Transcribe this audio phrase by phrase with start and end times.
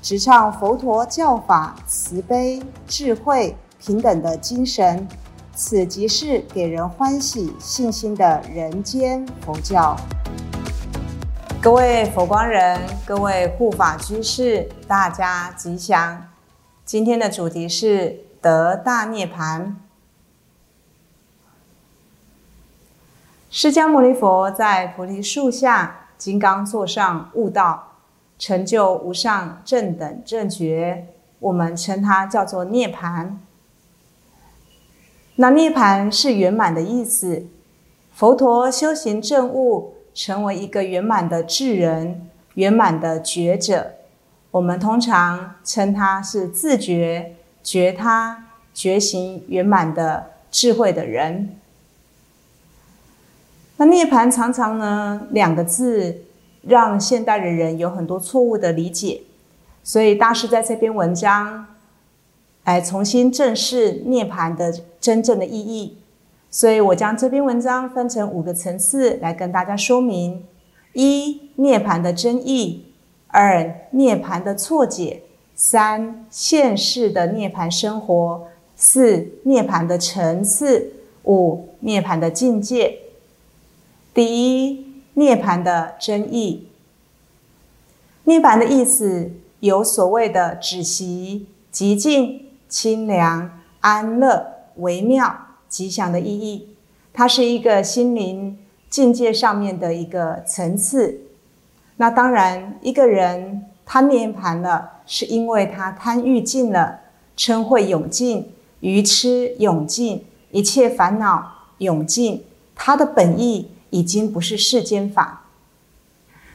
[0.00, 5.06] 直唱佛陀教法慈悲、智慧、平等的精神，
[5.54, 9.96] 此即是给人欢喜、信心的人间佛教。
[11.60, 16.28] 各位佛光人，各位护法居士，大家吉祥！
[16.84, 19.76] 今天的主题是得大涅盘。
[23.50, 27.87] 释迦牟尼佛在菩提树下金刚座上悟道。
[28.38, 31.08] 成就无上正等正觉，
[31.40, 33.40] 我们称它叫做涅盘。
[35.34, 37.46] 那涅盘是圆满的意思。
[38.12, 43.92] 佛陀修行正悟，成为一个圆满的智人、圆满的觉者。
[44.52, 51.56] 我们通常称他是自觉、觉他、觉行圆满的智慧的人。
[53.76, 56.24] 那涅盘常常呢，两个字。
[56.62, 59.22] 让现代的人有很多错误的理解，
[59.82, 61.66] 所以大师在这篇文章
[62.64, 65.98] 来重新正视涅槃的真正的意义。
[66.50, 70.44] 所以我将这篇文章分成五个层次来跟大家说明：
[70.94, 72.84] 一、涅槃的真意；
[73.28, 75.22] 二、涅槃的错解；
[75.54, 80.90] 三、现世的涅槃生活；四、涅槃的层次；
[81.24, 82.98] 五、涅槃的境界。
[84.12, 84.87] 第一。
[85.18, 86.68] 涅盘的真意，
[88.22, 95.36] 涅盘的意思有所谓的止息、极静、清凉、安乐、微妙、
[95.68, 96.68] 吉祥的意义。
[97.12, 98.56] 它是一个心灵
[98.88, 101.20] 境界上面的一个层次。
[101.96, 107.00] 那当然，一个人他涅盘了，是因为他贪欲尽了，
[107.36, 111.44] 嗔恚永尽，愚痴永尽，一切烦恼
[111.78, 112.44] 永尽。
[112.76, 113.72] 他的本意。
[113.90, 115.46] 已经不是世间法，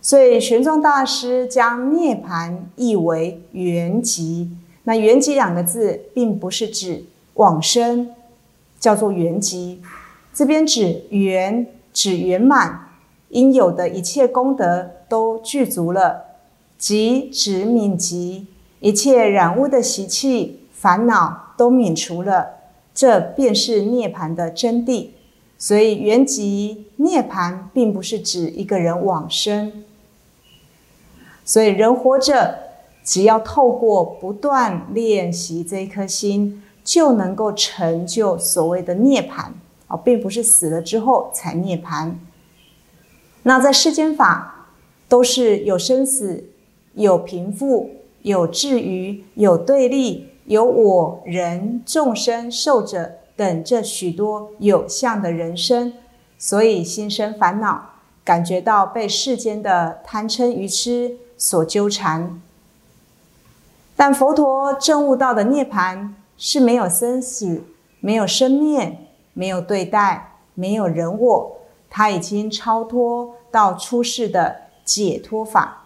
[0.00, 4.48] 所以玄奘大师将涅盘译为圆寂。
[4.84, 8.10] 那圆寂两个字，并不是指往生，
[8.80, 9.78] 叫做圆寂。
[10.32, 12.88] 这边指圆，指圆满，
[13.28, 16.22] 应有的一切功德都具足了；
[16.78, 18.46] 即指泯极，
[18.80, 22.50] 一切染污的习气、烦恼都免除了。
[22.94, 25.10] 这便是涅盘的真谛。
[25.60, 29.84] 所以，圆寂涅盘并不是指一个人往生。
[31.44, 32.56] 所以，人活着，
[33.02, 39.52] 只要透过不断练习这一颗心，就能够成就所谓的涅盘
[39.88, 42.20] 啊，并不是死了之后才涅盘。
[43.42, 44.68] 那在世间法，
[45.08, 46.44] 都是有生死、
[46.94, 47.90] 有贫富、
[48.22, 53.14] 有智愚、有对立、有我人众生受者。
[53.38, 55.92] 等这许多有相的人生，
[56.36, 57.90] 所以心生烦恼，
[58.24, 62.42] 感觉到被世间的贪嗔愚痴所纠缠。
[63.94, 67.62] 但佛陀证悟到的涅盘是没有生死，
[68.00, 68.98] 没有生灭，
[69.34, 75.84] 没有对待，没有人我，他已经超脱到出世的解脱法。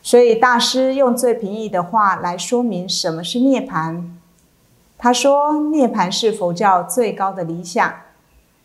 [0.00, 4.19] 所以大师用最平易的话来说明什么是涅盘。
[5.02, 7.90] 他说：“涅盘是佛教最高的理想，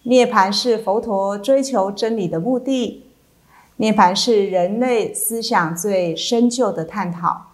[0.04, 3.06] 涅盘是佛陀追求真理的目的，
[3.78, 7.54] 涅盘是人类思想最深究的探讨，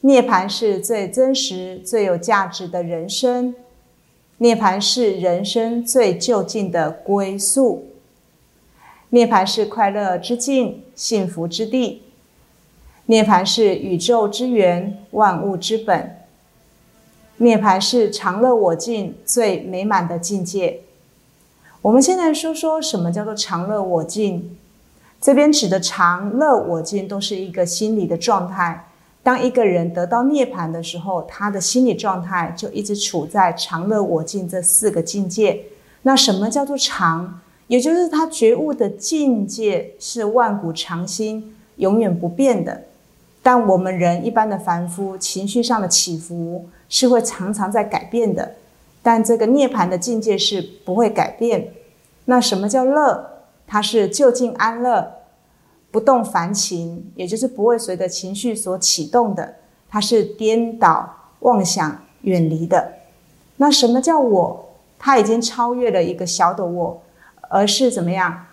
[0.00, 3.54] 涅盘是最真实、最有价值的人生，
[4.38, 7.86] 涅盘是人生最就近的归宿，
[9.10, 12.02] 涅盘是快乐之境、幸福之地，
[13.06, 16.18] 涅盘是宇宙之源、万物之本。”
[17.38, 20.80] 涅槃是常乐我净最美满的境界。
[21.82, 24.56] 我们现在说说什么叫做常乐我净？
[25.20, 28.86] 这边指的常乐我净都是一个心理的状态。
[29.22, 35.62] 当一个人得到涅槃的时候，他的心理状态就一直处在常乐我净这四个境界。
[36.02, 37.40] 那什么叫做常？
[37.66, 42.84] 也就是他觉悟的境界是万古常新、永远不变的。
[43.44, 46.68] 但我们人一般的凡夫情绪上的起伏。
[46.86, 48.54] 是会常常在改变的，
[49.02, 51.72] 但这个涅槃的境界是不会改变。
[52.26, 53.42] 那什么叫乐？
[53.66, 55.14] 它是就近安乐，
[55.90, 59.56] 不动凡情，也就是不会随着情绪所启动的，
[59.88, 62.92] 它是颠倒妄想、远离的。
[63.56, 64.68] 那什么叫我？
[64.98, 67.02] 它已经超越了一个小的我，
[67.48, 68.46] 而是怎么样？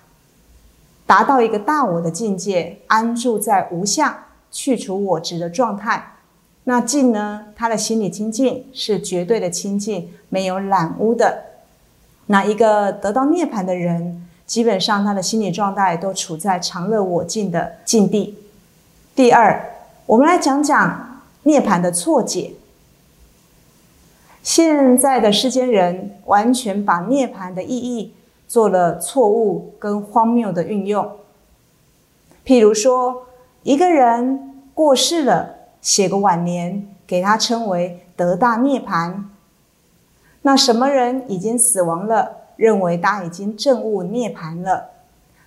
[1.06, 4.16] 达到一个大我的境界，安住在无相、
[4.52, 6.18] 去除我执的状态。
[6.66, 7.46] 那静呢？
[7.56, 11.46] 他的心理清净是绝对的清净，没有染污的。
[12.28, 18.38] 那一个得到涅槃的人，基本上他的心理状态都处在常乐我净的境地。
[19.16, 19.60] 第二，
[20.06, 22.54] 我们来讲讲涅槃的错解。
[24.44, 28.14] 现在的世间人完全把涅槃的意义
[28.48, 31.10] 做了错误跟荒谬的运用。
[32.46, 33.28] 譬如说，
[33.64, 35.56] 一个人过世了。
[35.82, 39.32] 写个晚年，给他称为得大涅盘。
[40.44, 44.92] 那什么人已经死亡了，认为他已经证悟涅盘了，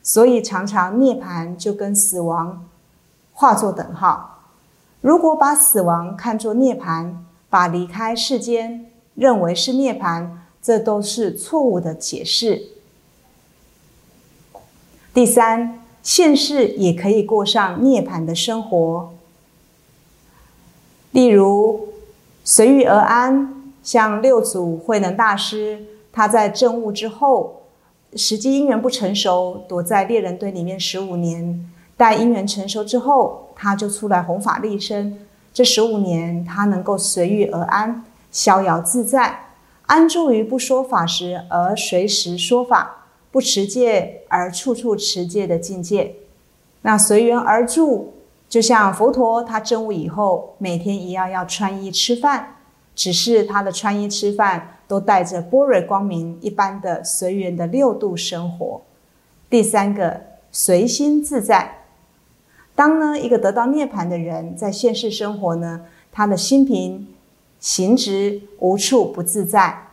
[0.02, 2.68] 所以常常涅盘就跟死亡
[3.32, 4.40] 化作等号。
[5.00, 12.60] 如果把死亡看作涅盘，把离开世间认为是涅盘，这都是错误的解释。
[15.12, 19.12] 第三，现世也可以过上涅槃的生活。
[21.10, 21.88] 例如
[22.44, 27.62] 随遇而安，像六祖慧能大师，他在证悟之后，
[28.14, 31.68] 时机因缘不成熟，躲在猎人堆里面十五年。
[31.96, 35.26] 待因缘成熟之后，他就出来弘法立身。
[35.52, 39.46] 这十五年，他能够随遇而安，逍遥自在，
[39.86, 43.03] 安住于不说法时而随时说法，
[43.34, 46.14] 不持戒而处处持戒的境界。
[46.82, 48.12] 那随缘而住。
[48.46, 52.58] 就像佛陀，他证悟以后，每天一样要穿衣吃饭，
[52.94, 58.80] 只是他的穿衣吃饭都带着般若光明一般的随缘的六度生活。
[59.50, 60.20] 第三个，
[60.52, 61.78] 随心自在。
[62.76, 65.80] 当呢一个得到涅盘的人，在现世生活呢，
[66.12, 67.08] 他的心平，
[67.58, 69.83] 行直，无处不自在，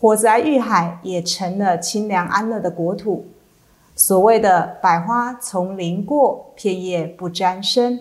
[0.00, 3.26] 火灾遇海也成了清凉安乐的国土。
[3.96, 7.98] 所谓的百花丛林过，片叶不沾身。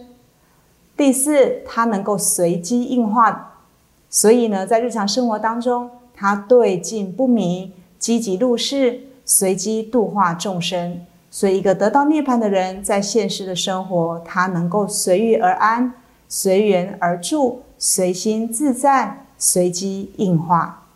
[0.95, 3.61] 第四，它能够随机应化，
[4.09, 11.01] 所以呢，在日常生活当中，它对境不迷，积极入世，随机度化众生。
[11.29, 15.93] 所以，一个得到涅槃的人，在现实的生活，他能够随遇而安，
[16.29, 20.86] 随缘而住，随心自在，随机应化。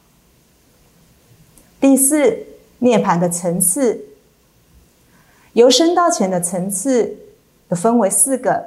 [1.81, 2.38] 第四，
[2.78, 4.06] 涅槃的层次。
[5.54, 7.18] 由深到浅的层次，
[7.72, 8.63] 分为四个。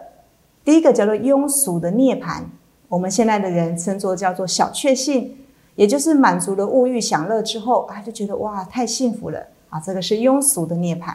[0.64, 2.42] 第一个叫做庸俗的涅槃，
[2.88, 5.36] 我们现在的人称作叫做小确幸，
[5.76, 11.14] 也就是满足了物欲享乐之后，啊，就觉得哇，太幸福了啊，这个是庸俗的涅槃。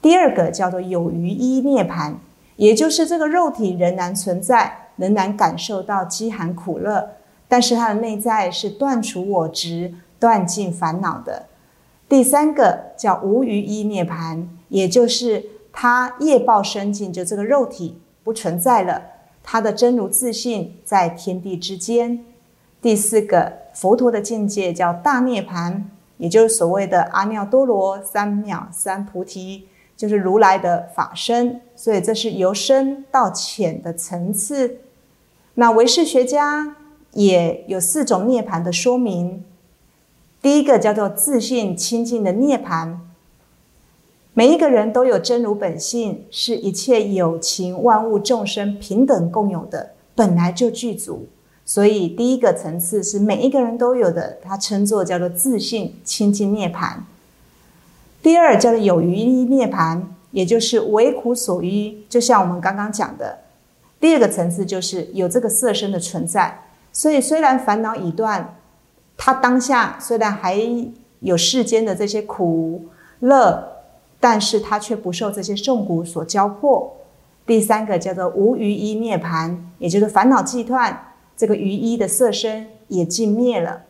[0.00, 2.14] 第二个叫做有余一涅槃，
[2.54, 7.10] 也就是这个肉体仍然存在，仍然感受到饥寒苦乐，
[7.48, 11.46] 但是它的内在是断除我执、断尽烦恼的。
[12.08, 14.46] 第三个叫无余一涅槃。
[14.68, 15.42] 也就是
[15.72, 19.00] 他业报生尽，就这个肉体不存在了，
[19.42, 22.22] 他的真如自信在天地之间。
[22.82, 29.66] 第四个佛陀的境界叫大涅盘，也就是所谓的阿耨多罗三藐三菩提，
[29.96, 31.62] 就是如来的法身。
[31.74, 34.80] 所以这是由深到浅的层次。
[35.54, 36.76] 那唯识学家
[37.12, 39.42] 也有四种涅盘的说明。
[40.48, 43.02] 第一个叫做自信清净的涅盘。
[44.32, 51.28] 每一个人都有真如本性，是一切有情万物众生平等共有的，本来就具足。
[51.66, 57.04] 所以第一个层次是每一个人都有的，它称作叫做自信清净涅盘。
[58.22, 62.06] 第二叫做有余涅盘，也就是为苦所依。
[62.08, 63.40] 就像我们刚刚讲的，
[64.00, 66.62] 第二个层次就是有这个色身的存在。
[66.90, 68.56] 所以虽然烦恼已断，
[69.18, 70.58] 他当下虽然还
[71.20, 72.86] 有世间的这些苦
[73.18, 73.74] 乐。
[74.20, 76.92] 但是他却不受这些重谷所交迫。
[77.46, 83.82] 第三个叫做无余一涅盘，也就是烦恼既断，这个余一的色身也尽灭了。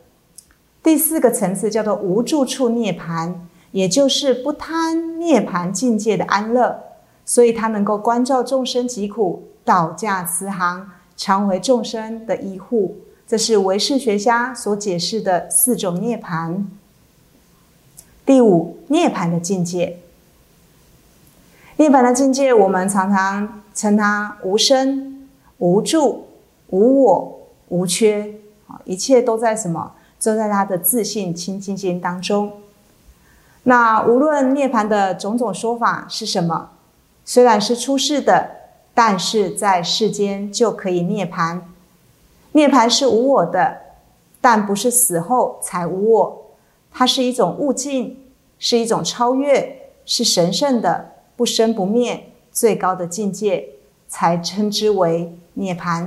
[0.83, 6.79] 第四个层次叫做无住处涅盘，也就是不贪涅盘境界的安乐，
[7.25, 12.97] 所以他能够关照众生疾苦，导驾慈航，常为众生的依护。
[13.29, 16.65] 这是唯识学家所解释的四种涅槃。
[18.25, 19.99] 第五，涅槃的境界。
[21.77, 26.27] 涅槃的境界，我们常常称它无生、无住、
[26.69, 28.35] 无我、无缺，
[28.67, 29.93] 啊，一切都在什么？
[30.25, 32.51] 都在他的自信清净心当中。
[33.65, 36.71] 那无论涅槃的种种说法是什么，
[37.27, 38.51] 虽然是出世的，
[38.95, 41.61] 但是在世间就可以涅槃。
[42.53, 43.79] 涅槃是无我的，
[44.41, 46.47] 但不是死后才无我，
[46.91, 48.17] 它是一种悟境，
[48.59, 53.69] 是一种超越，是神圣的，不生不灭，最高的境界，
[54.09, 56.07] 才称之为涅槃。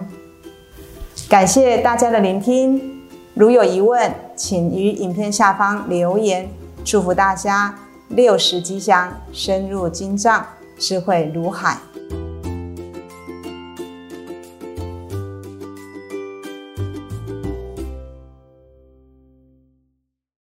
[1.30, 3.02] 感谢大家的聆听，
[3.34, 6.50] 如有疑问，请于影片下方留言。
[6.84, 7.78] 祝福大家
[8.10, 10.46] 六十吉祥，深入经藏，
[10.80, 11.78] 智慧如海。